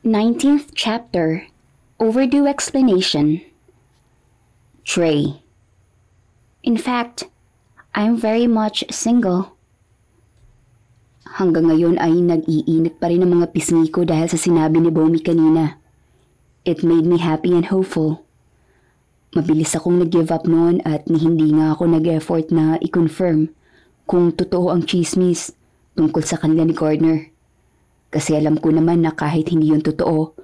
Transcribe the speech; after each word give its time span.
19th 0.00 0.72
chapter 0.72 1.44
Overdue 2.00 2.48
Explanation 2.48 3.44
Trey 4.80 5.44
In 6.64 6.80
fact, 6.80 7.28
I'm 7.92 8.16
very 8.16 8.48
much 8.48 8.80
single. 8.88 9.60
Hanggang 11.36 11.68
ngayon 11.68 12.00
ay 12.00 12.16
nag-iinit 12.16 12.96
pa 12.96 13.12
rin 13.12 13.28
ang 13.28 13.44
mga 13.44 13.52
pisngi 13.52 13.92
ko 13.92 14.08
dahil 14.08 14.24
sa 14.24 14.40
sinabi 14.40 14.80
ni 14.80 14.88
Bomi 14.88 15.20
kanina. 15.20 15.76
It 16.64 16.80
made 16.80 17.04
me 17.04 17.20
happy 17.20 17.52
and 17.52 17.68
hopeful. 17.68 18.24
Mabilis 19.36 19.76
akong 19.76 20.00
nag-give 20.00 20.32
up 20.32 20.48
noon 20.48 20.80
at 20.88 21.04
hindi 21.12 21.52
nga 21.52 21.76
ako 21.76 21.92
nag-effort 21.92 22.48
na 22.48 22.80
i-confirm 22.80 23.52
kung 24.08 24.32
totoo 24.32 24.72
ang 24.72 24.80
chismis 24.80 25.52
tungkol 25.92 26.24
sa 26.24 26.40
kanila 26.40 26.64
ni 26.64 26.72
Gardner. 26.72 27.28
Kasi 28.10 28.34
alam 28.34 28.58
ko 28.58 28.74
naman 28.74 29.06
na 29.06 29.14
kahit 29.14 29.54
hindi 29.54 29.70
yun 29.70 29.86
totoo, 29.86 30.34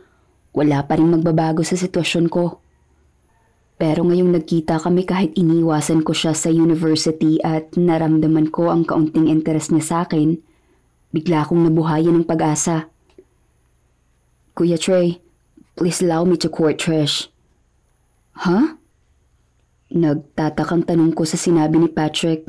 wala 0.54 0.86
pa 0.86 0.96
rin 0.96 1.10
magbabago 1.10 1.66
sa 1.66 1.74
sitwasyon 1.74 2.30
ko. 2.30 2.62
Pero 3.76 4.08
ngayong 4.08 4.32
nagkita 4.32 4.80
kami 4.80 5.04
kahit 5.04 5.36
iniwasan 5.36 6.00
ko 6.00 6.16
siya 6.16 6.32
sa 6.32 6.48
university 6.48 7.36
at 7.44 7.76
naramdaman 7.76 8.48
ko 8.48 8.72
ang 8.72 8.88
kaunting 8.88 9.28
interest 9.28 9.68
niya 9.68 9.84
sa 9.84 9.96
akin, 10.08 10.40
bigla 11.12 11.44
akong 11.44 11.60
nabuhayan 11.60 12.16
ng 12.16 12.24
pag-asa. 12.24 12.88
Kuya 14.56 14.80
Trey, 14.80 15.20
please 15.76 16.00
allow 16.00 16.24
me 16.24 16.40
to 16.40 16.48
court 16.48 16.80
Trish. 16.80 17.28
Huh? 18.32 18.80
Nagtatakang 19.92 20.88
tanong 20.88 21.12
ko 21.12 21.28
sa 21.28 21.36
sinabi 21.36 21.76
ni 21.76 21.92
Patrick 21.92 22.48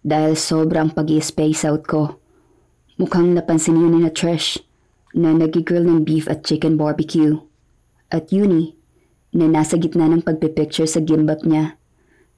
dahil 0.00 0.40
sobrang 0.40 0.88
pag 0.88 1.12
space 1.20 1.68
out 1.68 1.84
ko. 1.84 2.21
Mukhang 3.00 3.32
napansin 3.32 3.80
yun 3.80 3.96
ni 3.96 4.04
na 4.04 4.12
Trish 4.12 4.60
na 5.16 5.32
nagigirl 5.32 5.84
ng 5.84 6.04
beef 6.04 6.28
at 6.28 6.44
chicken 6.44 6.76
barbecue. 6.76 7.40
At 8.12 8.28
Uni 8.28 8.76
na 9.32 9.48
nasa 9.48 9.80
gitna 9.80 10.08
ng 10.12 10.20
pagpipicture 10.20 10.84
sa 10.84 11.00
gimbap 11.00 11.40
niya. 11.44 11.80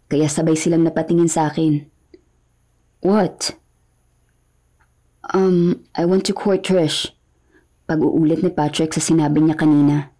Kaya 0.06 0.30
sabay 0.30 0.54
silang 0.54 0.86
napatingin 0.86 1.26
sa 1.26 1.50
akin. 1.50 1.90
What? 3.02 3.58
Um, 5.34 5.82
I 5.98 6.06
want 6.06 6.22
to 6.30 6.36
court 6.36 6.62
Trish. 6.62 7.10
Pag-uulit 7.90 8.46
ni 8.46 8.54
Patrick 8.54 8.94
sa 8.94 9.02
sinabi 9.02 9.42
niya 9.42 9.58
kanina. 9.58 10.14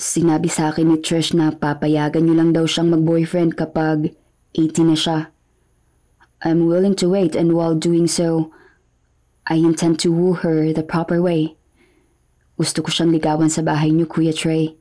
Sinabi 0.00 0.48
sa 0.48 0.72
akin 0.72 0.88
ni 0.88 0.96
Trish 0.96 1.36
na 1.36 1.52
papayagan 1.52 2.24
niyo 2.24 2.34
lang 2.40 2.56
daw 2.56 2.64
siyang 2.64 2.88
mag-boyfriend 2.96 3.60
kapag 3.60 4.16
18 4.56 4.88
na 4.88 4.96
siya. 4.96 5.18
I'm 6.40 6.64
willing 6.64 6.96
to 7.04 7.12
wait 7.12 7.36
and 7.36 7.52
while 7.52 7.76
doing 7.76 8.08
so, 8.08 8.48
I 9.50 9.58
intend 9.58 9.98
to 10.06 10.14
woo 10.14 10.38
her 10.46 10.70
the 10.70 10.86
proper 10.86 11.18
way. 11.18 11.58
Gusto 12.54 12.86
ko 12.86 12.94
siyang 12.94 13.10
ligawan 13.10 13.50
sa 13.50 13.66
bahay 13.66 13.90
niyo, 13.90 14.06
Kuya 14.06 14.30
Trey. 14.30 14.78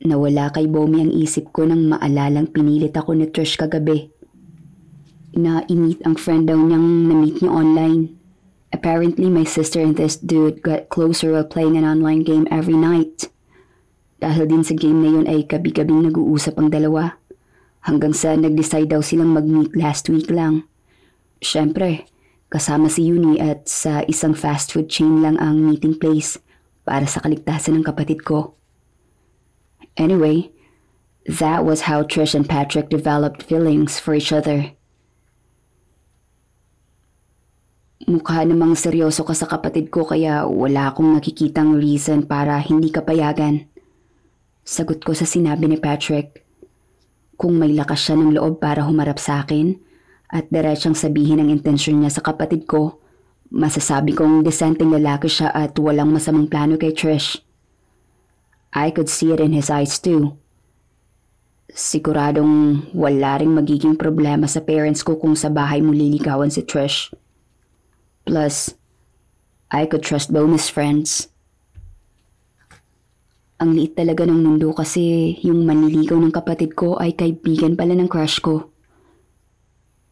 Nawala 0.00 0.48
kay 0.48 0.64
Bomi 0.64 1.04
ang 1.04 1.12
isip 1.12 1.52
ko 1.52 1.68
nang 1.68 1.92
maalalang 1.92 2.48
pinilit 2.48 2.96
ako 2.96 3.12
ni 3.12 3.28
Trish 3.28 3.60
kagabi. 3.60 4.08
Na-meet 5.36 6.00
ang 6.08 6.16
friend 6.16 6.48
daw 6.48 6.56
niyang 6.56 7.12
na-meet 7.12 7.44
niya 7.44 7.52
online. 7.52 8.16
Apparently, 8.72 9.28
my 9.28 9.44
sister 9.44 9.84
and 9.84 10.00
this 10.00 10.16
dude 10.16 10.64
got 10.64 10.88
closer 10.88 11.36
while 11.36 11.44
playing 11.44 11.76
an 11.76 11.84
online 11.84 12.24
game 12.24 12.48
every 12.48 12.80
night. 12.80 13.28
Dahil 14.24 14.48
din 14.48 14.64
sa 14.64 14.72
game 14.72 15.04
na 15.04 15.10
yun 15.12 15.26
ay 15.28 15.44
gabi-gabing 15.44 16.08
nag-uusap 16.08 16.56
ang 16.56 16.72
dalawa. 16.72 17.20
Hanggang 17.84 18.16
sa 18.16 18.32
nag-decide 18.32 18.88
daw 18.88 19.04
silang 19.04 19.36
mag-meet 19.36 19.76
last 19.76 20.08
week 20.08 20.32
lang. 20.32 20.64
Siyempre, 21.44 22.08
kasama 22.52 22.92
si 22.92 23.08
Uni 23.08 23.40
at 23.40 23.64
sa 23.64 24.04
isang 24.04 24.36
fast 24.36 24.76
food 24.76 24.92
chain 24.92 25.24
lang 25.24 25.40
ang 25.40 25.56
meeting 25.64 25.96
place 25.96 26.36
para 26.84 27.08
sa 27.08 27.24
kaligtasan 27.24 27.80
ng 27.80 27.84
kapatid 27.88 28.20
ko. 28.20 28.52
Anyway, 29.96 30.52
that 31.24 31.64
was 31.64 31.88
how 31.88 32.04
Trish 32.04 32.36
and 32.36 32.44
Patrick 32.44 32.92
developed 32.92 33.40
feelings 33.40 33.96
for 33.96 34.12
each 34.12 34.36
other. 34.36 34.76
Mukha 38.04 38.44
namang 38.44 38.76
seryoso 38.76 39.24
ka 39.24 39.32
sa 39.32 39.48
kapatid 39.48 39.88
ko 39.88 40.04
kaya 40.04 40.44
wala 40.44 40.92
akong 40.92 41.16
nakikitang 41.16 41.72
reason 41.72 42.28
para 42.28 42.60
hindi 42.60 42.92
ka 42.92 43.00
payagan. 43.00 43.64
Sagot 44.60 45.00
ko 45.00 45.16
sa 45.16 45.24
sinabi 45.24 45.72
ni 45.72 45.78
Patrick. 45.80 46.44
Kung 47.40 47.56
may 47.56 47.72
lakas 47.72 48.04
siya 48.04 48.20
ng 48.20 48.36
loob 48.36 48.60
para 48.60 48.84
humarap 48.84 49.16
sa 49.16 49.40
akin 49.40 49.91
at 50.32 50.48
diretsyang 50.48 50.96
sabihin 50.96 51.44
ang 51.44 51.52
intensyon 51.52 52.00
niya 52.00 52.16
sa 52.16 52.24
kapatid 52.24 52.64
ko, 52.64 52.96
masasabi 53.52 54.16
kong 54.16 54.40
desenteng 54.40 54.88
lalaki 54.88 55.28
siya 55.28 55.52
at 55.52 55.76
walang 55.76 56.08
masamang 56.08 56.48
plano 56.48 56.80
kay 56.80 56.96
Trish. 56.96 57.44
I 58.72 58.88
could 58.88 59.12
see 59.12 59.28
it 59.28 59.44
in 59.44 59.52
his 59.52 59.68
eyes 59.68 60.00
too. 60.00 60.40
Siguradong 61.68 62.88
wala 62.96 63.36
ring 63.44 63.52
magiging 63.52 64.00
problema 64.00 64.48
sa 64.48 64.64
parents 64.64 65.04
ko 65.04 65.20
kung 65.20 65.36
sa 65.36 65.52
bahay 65.52 65.84
mo 65.84 65.92
liligawan 65.92 66.48
si 66.48 66.64
Trish. 66.64 67.12
Plus, 68.24 68.72
I 69.68 69.84
could 69.84 70.00
trust 70.00 70.32
Bonus 70.32 70.72
friends. 70.72 71.28
Ang 73.60 73.76
liit 73.76 73.94
talaga 74.00 74.24
ng 74.24 74.40
mundo 74.40 74.72
kasi 74.72 75.36
yung 75.44 75.68
manliligaw 75.68 76.16
ng 76.16 76.32
kapatid 76.32 76.72
ko 76.72 76.96
ay 76.96 77.12
kaibigan 77.12 77.76
pala 77.76 77.92
ng 77.92 78.08
crush 78.08 78.40
ko. 78.40 78.71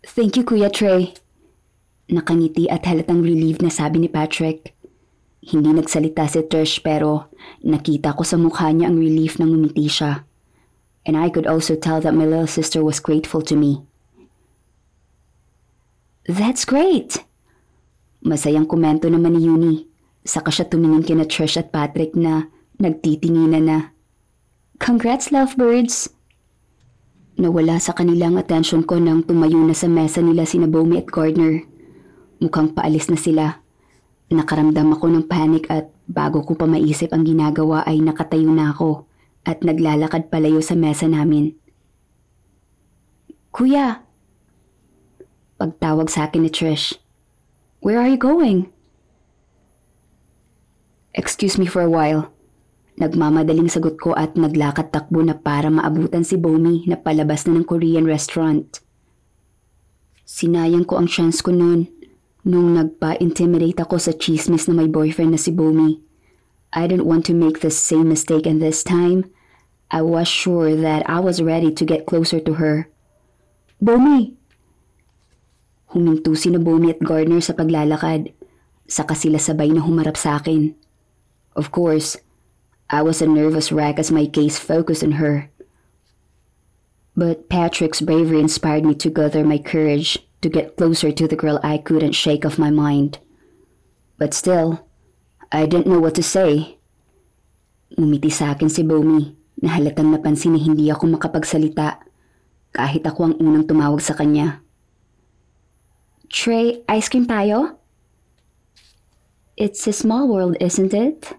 Thank 0.01 0.41
you, 0.41 0.45
Kuya 0.49 0.73
Trey. 0.73 1.13
Nakangiti 2.09 2.65
at 2.73 2.89
halatang 2.89 3.21
relieved 3.21 3.61
na 3.61 3.69
sabi 3.69 4.01
ni 4.01 4.09
Patrick. 4.09 4.73
Hindi 5.45 5.77
nagsalita 5.77 6.25
si 6.25 6.41
Trish 6.45 6.81
pero 6.81 7.29
nakita 7.61 8.17
ko 8.17 8.25
sa 8.25 8.41
mukha 8.41 8.73
niya 8.73 8.89
ang 8.89 8.97
relief 8.97 9.37
nang 9.37 9.53
umiti 9.53 9.93
siya. 9.93 10.25
And 11.05 11.17
I 11.17 11.29
could 11.29 11.45
also 11.45 11.77
tell 11.77 12.01
that 12.01 12.17
my 12.17 12.25
little 12.25 12.49
sister 12.49 12.81
was 12.81 13.01
grateful 13.01 13.45
to 13.45 13.57
me. 13.57 13.85
That's 16.29 16.69
great! 16.69 17.25
Masayang 18.21 18.69
komento 18.69 19.09
naman 19.09 19.37
ni 19.37 19.49
Uni. 19.49 19.75
Saka 20.25 20.53
siya 20.53 20.69
tumingin 20.69 21.05
kina 21.05 21.25
Trish 21.25 21.57
at 21.57 21.73
Patrick 21.73 22.13
na 22.13 22.49
nagtitinginan 22.81 23.65
na. 23.69 23.79
Congrats, 24.81 25.33
lovebirds! 25.33 26.09
Nawala 27.41 27.81
sa 27.81 27.97
kanilang 27.97 28.37
atensyon 28.37 28.85
ko 28.85 29.01
nang 29.01 29.25
tumayo 29.25 29.65
na 29.65 29.73
sa 29.73 29.89
mesa 29.89 30.21
nila 30.21 30.45
sina 30.45 30.69
Bomi 30.69 31.01
at 31.01 31.09
Gardner. 31.09 31.65
Mukhang 32.37 32.77
paalis 32.77 33.09
na 33.09 33.17
sila. 33.17 33.65
Nakaramdam 34.29 34.93
ako 34.93 35.09
ng 35.09 35.25
panic 35.25 35.65
at 35.73 35.89
bago 36.05 36.45
ko 36.45 36.53
pa 36.53 36.69
maisip 36.69 37.09
ang 37.17 37.25
ginagawa 37.25 37.81
ay 37.89 38.05
nakatayo 38.05 38.53
na 38.53 38.77
ako 38.77 39.09
at 39.49 39.65
naglalakad 39.65 40.29
palayo 40.29 40.61
sa 40.61 40.77
mesa 40.77 41.09
namin. 41.09 41.57
Kuya! 43.57 44.05
Pagtawag 45.57 46.13
sa 46.13 46.29
akin 46.29 46.45
ni 46.45 46.53
Trish. 46.53 47.01
Where 47.81 48.05
are 48.05 48.09
you 48.13 48.21
going? 48.21 48.69
Excuse 51.17 51.57
me 51.57 51.65
for 51.65 51.81
a 51.81 51.89
while. 51.89 52.29
Nagmamadaling 53.01 53.73
sagot 53.73 53.97
ko 53.97 54.13
at 54.13 54.37
naglakad 54.37 54.93
takbo 54.93 55.25
na 55.25 55.33
para 55.33 55.73
maabutan 55.73 56.23
si 56.23 56.37
Bomi 56.37 56.85
na 56.85 57.01
palabas 57.01 57.49
na 57.49 57.57
ng 57.57 57.65
Korean 57.65 58.05
restaurant. 58.05 58.85
Sinayang 60.29 60.85
ko 60.85 61.01
ang 61.01 61.09
chance 61.09 61.41
ko 61.41 61.51
noon 61.51 61.89
Nung 62.41 62.73
nagpa-intimidate 62.73 63.85
ako 63.85 64.01
sa 64.01 64.17
chismis 64.17 64.65
na 64.65 64.73
may 64.73 64.89
boyfriend 64.89 65.37
na 65.37 65.41
si 65.41 65.53
Bomi, 65.53 66.01
I 66.73 66.89
didn't 66.89 67.05
want 67.05 67.29
to 67.29 67.37
make 67.37 67.61
the 67.61 67.69
same 67.69 68.09
mistake 68.09 68.49
and 68.49 68.65
this 68.65 68.81
time, 68.81 69.29
I 69.93 70.01
was 70.01 70.25
sure 70.25 70.73
that 70.73 71.05
I 71.05 71.21
was 71.21 71.45
ready 71.45 71.69
to 71.69 71.85
get 71.85 72.09
closer 72.09 72.41
to 72.41 72.57
her. 72.57 72.89
Bomi! 73.77 74.41
Huminto 75.93 76.33
si 76.33 76.49
na 76.49 76.57
Bomi 76.57 76.97
at 76.97 77.05
Gardner 77.05 77.45
sa 77.45 77.53
paglalakad, 77.53 78.33
saka 78.89 79.13
sila 79.13 79.37
sabay 79.37 79.77
na 79.77 79.85
humarap 79.85 80.17
sa 80.17 80.41
akin. 80.41 80.73
Of 81.53 81.69
course, 81.69 82.17
I 82.91 83.03
was 83.03 83.23
a 83.23 83.27
nervous 83.27 83.71
wreck 83.71 84.03
as 84.03 84.11
my 84.11 84.27
gaze 84.27 84.59
focused 84.59 85.07
on 85.07 85.23
her. 85.23 85.47
But 87.15 87.49
Patrick's 87.49 88.03
bravery 88.03 88.43
inspired 88.43 88.85
me 88.85 88.99
to 88.99 89.11
gather 89.11 89.47
my 89.47 89.59
courage 89.59 90.19
to 90.43 90.49
get 90.51 90.77
closer 90.77 91.13
to 91.13 91.29
the 91.29 91.39
girl 91.39 91.61
I 91.63 91.79
couldn't 91.79 92.19
shake 92.19 92.45
off 92.45 92.59
my 92.59 92.71
mind. 92.71 93.23
But 94.19 94.35
still, 94.35 94.87
I 95.53 95.67
didn't 95.67 95.87
know 95.87 96.01
what 96.01 96.19
to 96.19 96.23
say. 96.23 96.79
Umiti 97.95 98.31
sa 98.31 98.59
akin 98.59 98.71
si 98.71 98.83
Bomi 98.83 99.39
na 99.63 99.71
halatang 99.71 100.11
napansin 100.11 100.59
na 100.59 100.61
hindi 100.63 100.91
ako 100.91 101.15
makapagsalita 101.15 102.03
kahit 102.75 103.07
ako 103.07 103.31
ang 103.31 103.35
unang 103.39 103.67
tumawag 103.71 104.03
sa 104.03 104.19
kanya. 104.19 104.63
Trey, 106.31 106.83
ice 106.87 107.11
cream 107.11 107.27
tayo? 107.27 107.79
It's 109.59 109.87
a 109.87 109.95
small 109.95 110.27
world, 110.27 110.59
isn't 110.59 110.95
it? 110.95 111.35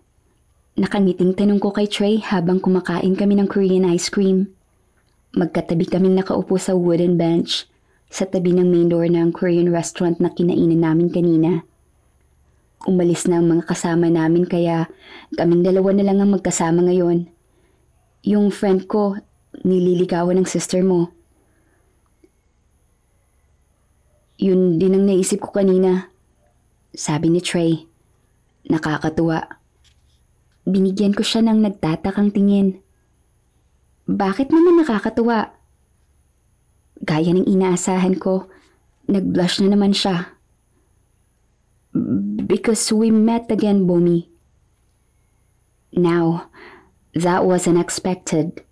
Nakangiting 0.82 1.38
tanong 1.38 1.62
ko 1.62 1.70
kay 1.70 1.86
Trey 1.86 2.18
habang 2.26 2.58
kumakain 2.58 3.14
kami 3.14 3.38
ng 3.38 3.46
Korean 3.46 3.86
ice 3.86 4.10
cream. 4.10 4.50
Magkatabi 5.38 5.86
kaming 5.86 6.18
nakaupo 6.18 6.58
sa 6.58 6.74
wooden 6.74 7.22
bench 7.22 7.70
sa 8.10 8.26
tabi 8.26 8.50
ng 8.50 8.66
main 8.66 8.90
door 8.90 9.06
ng 9.06 9.30
Korean 9.30 9.70
restaurant 9.70 10.18
na 10.18 10.34
kinainan 10.34 10.82
namin 10.82 11.14
kanina. 11.14 11.62
Umalis 12.90 13.30
na 13.30 13.38
ang 13.38 13.46
mga 13.46 13.70
kasama 13.70 14.10
namin 14.10 14.50
kaya 14.50 14.90
kaming 15.38 15.62
dalawa 15.62 15.94
na 15.94 16.02
lang 16.02 16.18
ang 16.18 16.34
magkasama 16.34 16.82
ngayon. 16.90 17.30
Yung 18.26 18.50
friend 18.50 18.90
ko, 18.90 19.22
nililigawan 19.62 20.42
ng 20.42 20.50
sister 20.50 20.82
mo. 20.82 21.14
Yun 24.42 24.82
din 24.82 24.98
ang 24.98 25.06
naisip 25.06 25.46
ko 25.46 25.54
kanina. 25.54 26.10
Sabi 26.98 27.30
ni 27.30 27.38
Trey. 27.38 27.86
Nakakatuwa. 28.66 29.61
Binigyan 30.68 31.18
ko 31.18 31.26
siya 31.26 31.42
ng 31.46 31.66
nagtatakang 31.66 32.30
tingin. 32.30 32.82
Bakit 34.06 34.54
naman 34.54 34.82
nakakatuwa? 34.82 35.58
Gaya 37.02 37.34
ng 37.34 37.50
inaasahan 37.50 38.22
ko, 38.22 38.46
nag-blush 39.10 39.66
na 39.66 39.74
naman 39.74 39.96
siya. 39.96 40.38
Because 42.46 42.94
we 42.94 43.10
met 43.10 43.50
again, 43.50 43.90
Bomi. 43.90 44.30
Now, 45.92 46.54
that 47.18 47.44
was 47.44 47.66
unexpected. 47.68 48.64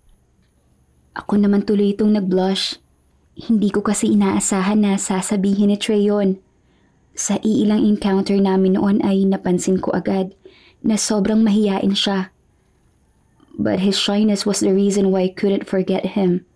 Ako 1.18 1.42
naman 1.42 1.66
tuloy 1.66 1.92
itong 1.92 2.14
nag-blush. 2.16 2.78
Hindi 3.34 3.68
ko 3.74 3.82
kasi 3.82 4.14
inaasahan 4.14 4.86
na 4.86 4.94
sasabihin 4.94 5.74
ni 5.74 5.76
Trey 5.76 6.06
yun. 6.06 6.38
Sa 7.18 7.36
iilang 7.42 7.82
encounter 7.82 8.38
namin 8.38 8.78
noon 8.78 9.02
ay 9.02 9.26
napansin 9.26 9.82
ko 9.82 9.92
agad 9.92 10.32
na 10.80 10.96
sobrang 10.96 11.44
mahiyain 11.44 11.92
siya. 11.92 12.32
But 13.60 13.84
his 13.84 14.00
shyness 14.00 14.48
was 14.48 14.64
the 14.64 14.72
reason 14.72 15.12
why 15.12 15.28
I 15.28 15.36
couldn't 15.36 15.68
forget 15.68 16.16
him. 16.16 16.48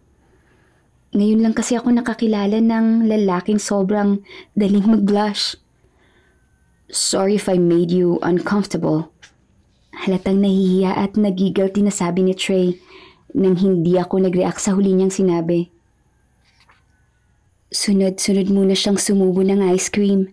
Ngayon 1.14 1.46
lang 1.46 1.54
kasi 1.54 1.78
ako 1.78 1.94
nakakilala 1.94 2.58
ng 2.58 3.06
lalaking 3.06 3.62
sobrang 3.62 4.24
daling 4.58 4.82
mag-blush. 4.88 5.54
Sorry 6.90 7.38
if 7.38 7.46
I 7.46 7.60
made 7.60 7.94
you 7.94 8.18
uncomfortable. 8.24 9.14
Halatang 9.94 10.42
nahihiya 10.42 10.90
at 10.90 11.14
nagigalty 11.14 11.86
na 11.86 11.94
sabi 11.94 12.26
ni 12.26 12.34
Trey 12.34 12.82
nang 13.30 13.58
hindi 13.58 13.94
ako 13.94 14.26
nag-react 14.26 14.58
sa 14.58 14.74
huli 14.74 14.94
niyang 14.94 15.14
sinabi. 15.14 15.70
Sunod-sunod 17.74 18.50
muna 18.50 18.74
siyang 18.74 18.98
sumubo 18.98 19.42
ng 19.42 19.62
ice 19.74 19.90
cream 19.90 20.30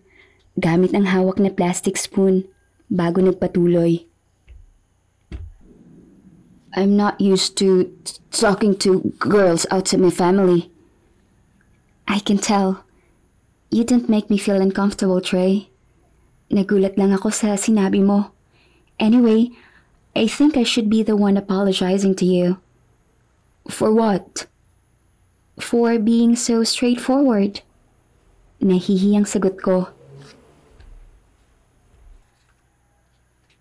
gamit 0.57 0.93
ang 0.93 1.09
hawak 1.09 1.41
na 1.41 1.49
plastic 1.49 1.97
spoon 1.97 2.45
bago 2.91 3.23
nagpatuloy. 3.23 4.03
I'm 6.75 6.95
not 6.95 7.19
used 7.19 7.57
to 7.57 7.91
talking 8.31 8.75
to 8.79 9.15
girls 9.19 9.65
outside 9.71 9.99
my 9.99 10.11
family. 10.11 10.71
I 12.07 12.19
can 12.19 12.37
tell. 12.37 12.83
You 13.71 13.83
didn't 13.83 14.11
make 14.11 14.29
me 14.29 14.37
feel 14.37 14.59
uncomfortable, 14.59 15.19
Trey. 15.19 15.71
Nagulat 16.51 16.99
lang 16.99 17.15
ako 17.15 17.31
sa 17.31 17.55
sinabi 17.55 18.03
mo. 18.03 18.35
Anyway, 18.99 19.55
I 20.15 20.27
think 20.27 20.55
I 20.59 20.63
should 20.63 20.91
be 20.91 21.03
the 21.03 21.15
one 21.15 21.39
apologizing 21.39 22.15
to 22.19 22.25
you. 22.27 22.59
For 23.71 23.91
what? 23.91 24.47
For 25.59 25.99
being 25.99 26.35
so 26.35 26.63
straightforward. 26.63 27.63
Nahihiyang 28.59 29.27
sagot 29.27 29.63
ko. 29.63 29.91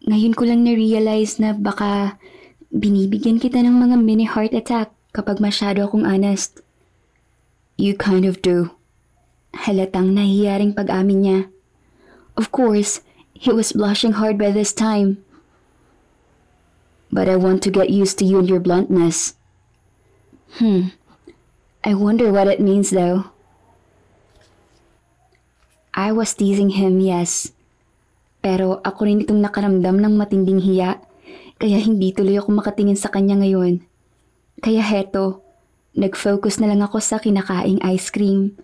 Ngayon 0.08 0.32
ko 0.32 0.48
lang 0.48 0.64
na-realize 0.64 1.36
na 1.36 1.52
baka 1.52 2.16
binibigyan 2.72 3.36
kita 3.36 3.60
ng 3.60 3.76
mga 3.76 3.96
mini 4.00 4.24
heart 4.24 4.56
attack 4.56 4.94
kapag 5.12 5.42
masyado 5.42 5.84
akong 5.84 6.06
honest. 6.06 6.62
You 7.76 7.98
kind 7.98 8.24
of 8.24 8.40
do. 8.40 8.72
Halatang 9.52 10.14
nahiyaring 10.14 10.72
pag-amin 10.72 11.20
niya. 11.20 11.40
Of 12.38 12.54
course, 12.54 13.02
he 13.34 13.52
was 13.52 13.76
blushing 13.76 14.16
hard 14.16 14.38
by 14.38 14.54
this 14.54 14.72
time. 14.72 15.20
But 17.10 17.28
I 17.28 17.36
want 17.36 17.60
to 17.66 17.74
get 17.74 17.90
used 17.90 18.16
to 18.22 18.24
you 18.24 18.38
and 18.38 18.48
your 18.48 18.62
bluntness. 18.62 19.34
Hmm. 20.56 20.94
I 21.82 21.94
wonder 21.94 22.30
what 22.30 22.46
it 22.46 22.60
means 22.60 22.90
though. 22.90 23.32
I 25.92 26.12
was 26.12 26.34
teasing 26.34 26.78
him, 26.78 27.00
yes. 27.00 27.52
Pero 28.40 28.80
ako 28.80 29.00
rin 29.04 29.20
itong 29.20 29.40
nakaramdam 29.40 30.00
ng 30.00 30.14
matinding 30.16 30.60
hiya, 30.64 31.00
kaya 31.60 31.76
hindi 31.76 32.16
tuloy 32.16 32.40
ako 32.40 32.56
makatingin 32.56 32.96
sa 32.96 33.12
kanya 33.12 33.36
ngayon. 33.36 33.84
Kaya 34.64 34.80
heto, 34.80 35.44
nag-focus 35.92 36.60
na 36.60 36.72
lang 36.72 36.80
ako 36.80 37.04
sa 37.04 37.20
kinakaing 37.20 37.84
ice 37.84 38.08
cream. 38.08 38.56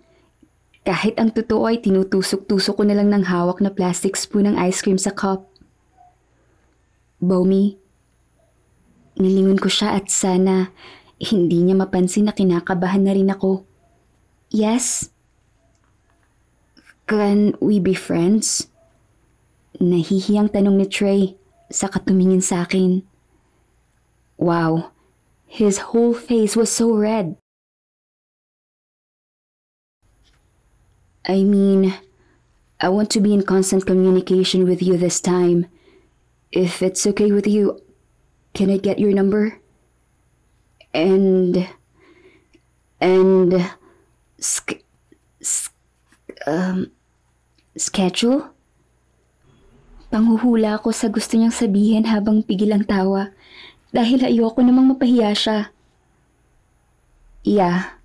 Kahit 0.81 1.21
ang 1.21 1.29
totoo 1.29 1.69
ay 1.69 1.77
tinutusok-tusok 1.83 2.81
ko 2.81 2.83
na 2.89 2.97
lang 2.97 3.13
ng 3.13 3.29
hawak 3.29 3.61
na 3.61 3.69
plastic 3.69 4.17
spoon 4.17 4.49
ng 4.49 4.57
ice 4.57 4.81
cream 4.81 4.97
sa 4.97 5.13
cup. 5.13 5.45
Bomi, 7.21 7.77
nilingon 9.17 9.61
ko 9.61 9.69
siya 9.69 9.97
at 9.97 10.09
sana 10.09 10.73
hindi 11.17 11.65
niya 11.65 11.73
mapansin 11.77 12.29
na 12.29 12.33
kinakabahan 12.33 13.03
na 13.05 13.13
rin 13.13 13.29
ako. 13.33 13.65
Yes? 14.53 15.09
Can 17.09 17.57
we 17.59 17.81
be 17.81 17.97
friends? 17.97 18.69
Nahihiyang 19.77 20.49
tanong 20.49 20.81
ni 20.81 20.87
Trey 20.89 21.37
sa 21.69 21.85
katumingin 21.85 22.41
sa 22.41 22.65
akin. 22.65 23.05
Wow, 24.37 24.93
his 25.45 25.93
whole 25.93 26.13
face 26.13 26.57
was 26.57 26.71
so 26.73 26.93
red. 26.93 27.37
I 31.27 31.43
mean, 31.43 31.93
I 32.79 32.89
want 32.89 33.09
to 33.11 33.19
be 33.19 33.33
in 33.33 33.43
constant 33.43 33.85
communication 33.85 34.63
with 34.63 34.81
you 34.81 34.97
this 34.97 35.19
time. 35.19 35.67
If 36.51 36.81
it's 36.81 37.05
okay 37.05 37.31
with 37.31 37.45
you, 37.45 37.81
can 38.53 38.71
I 38.71 38.77
get 38.77 38.97
your 38.97 39.11
number? 39.11 39.59
And. 40.93 41.67
And. 43.01 43.71
Sk- 44.39 44.85
sk- 45.41 45.73
um. 46.47 46.91
Schedule? 47.75 48.56
Panghuhula 50.07 50.79
ako 50.79 50.95
sa 50.95 51.11
gusto 51.11 51.35
niyang 51.35 51.51
sabihin 51.51 52.07
habang 52.07 52.39
pigil 52.39 52.71
ang 52.71 52.87
tawa 52.87 53.35
dahil 53.91 54.23
ayoko 54.23 54.63
namang 54.63 54.95
mapahiya 54.95 55.35
siya. 55.35 55.59
Yeah. 57.43 57.99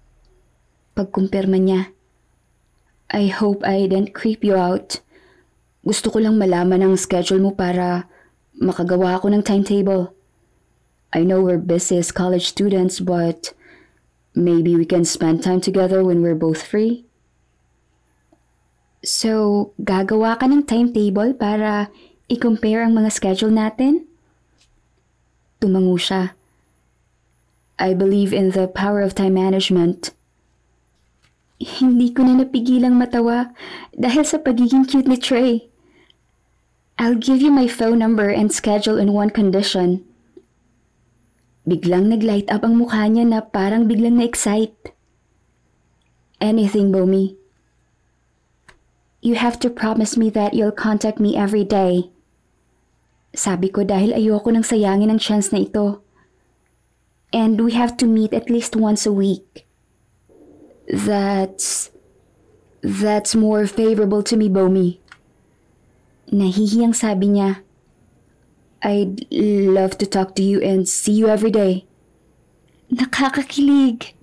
Pagkumpirma 0.98 1.62
niya. 1.62 1.94
I 3.12 3.30
hope 3.30 3.62
I 3.62 3.86
didn't 3.86 4.18
creep 4.18 4.42
you 4.42 4.58
out. 4.58 4.98
Gusto 5.86 6.10
ko 6.10 6.18
lang 6.18 6.42
malaman 6.42 6.82
ang 6.82 6.94
schedule 6.98 7.38
mo 7.42 7.54
para 7.54 8.10
makagawa 8.58 9.18
ako 9.18 9.30
ng 9.30 9.42
timetable. 9.46 10.14
I 11.12 11.22
know 11.22 11.44
we're 11.44 11.60
busy 11.60 11.98
as 12.00 12.10
college 12.10 12.48
students, 12.48 12.98
but 12.98 13.52
maybe 14.34 14.74
we 14.74 14.88
can 14.88 15.04
spend 15.04 15.44
time 15.44 15.60
together 15.60 16.02
when 16.02 16.24
we're 16.24 16.38
both 16.38 16.64
free. 16.64 17.04
So, 19.02 19.74
gagawa 19.82 20.38
ka 20.38 20.46
ng 20.46 20.62
timetable 20.62 21.34
para 21.34 21.90
i-compare 22.30 22.86
ang 22.86 22.94
mga 22.94 23.10
schedule 23.10 23.50
natin? 23.50 24.06
Tumango 25.58 25.98
siya. 25.98 26.38
I 27.82 27.98
believe 27.98 28.30
in 28.30 28.54
the 28.54 28.70
power 28.70 29.02
of 29.02 29.18
time 29.18 29.34
management. 29.34 30.14
Hindi 31.58 32.14
ko 32.14 32.22
na 32.22 32.46
napigilang 32.46 32.94
matawa 32.94 33.50
dahil 33.90 34.22
sa 34.22 34.38
pagiging 34.38 34.86
cute 34.86 35.10
ni 35.10 35.18
Trey. 35.18 35.66
I'll 36.94 37.18
give 37.18 37.42
you 37.42 37.50
my 37.50 37.66
phone 37.66 37.98
number 37.98 38.30
and 38.30 38.54
schedule 38.54 39.02
in 39.02 39.10
one 39.10 39.34
condition. 39.34 40.06
Biglang 41.66 42.14
naglight 42.14 42.46
up 42.54 42.62
ang 42.62 42.78
mukha 42.78 43.10
niya 43.10 43.26
na 43.26 43.42
parang 43.42 43.90
biglang 43.90 44.22
na-excite. 44.22 44.94
Anything, 46.38 46.94
Bomi. 46.94 47.41
You 49.22 49.38
have 49.38 49.62
to 49.62 49.70
promise 49.70 50.18
me 50.18 50.30
that 50.34 50.52
you'll 50.52 50.74
contact 50.74 51.22
me 51.22 51.38
every 51.38 51.62
day. 51.62 52.10
Sabi 53.32 53.70
ko 53.70 53.86
dahil 53.86 54.18
ayoko 54.18 54.50
nang 54.50 54.66
sayangin 54.66 55.14
ang 55.14 55.22
chance 55.22 55.54
na 55.54 55.62
ito. 55.62 56.02
And 57.30 57.62
we 57.62 57.72
have 57.78 57.96
to 58.02 58.06
meet 58.10 58.34
at 58.34 58.50
least 58.50 58.74
once 58.74 59.06
a 59.06 59.14
week. 59.14 59.64
That's... 60.90 61.94
That's 62.82 63.38
more 63.38 63.70
favorable 63.70 64.26
to 64.26 64.34
me, 64.34 64.50
Bomi. 64.50 64.98
Nahihiyang 66.34 66.98
sabi 66.98 67.38
niya. 67.38 67.62
I'd 68.82 69.30
love 69.30 69.94
to 70.02 70.06
talk 70.10 70.34
to 70.34 70.42
you 70.42 70.58
and 70.58 70.90
see 70.90 71.14
you 71.14 71.30
every 71.30 71.54
day. 71.54 71.86
Nakakakilig. 72.90 74.18